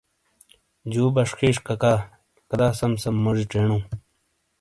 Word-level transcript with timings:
جُو 0.91 1.03
بشخیش 1.15 1.55
لاککا۔ 1.65 1.93
کدا 2.49 2.67
سم 2.79 2.91
سم 3.01 3.15
موجی 3.23 3.45
چینؤ! 3.51 3.79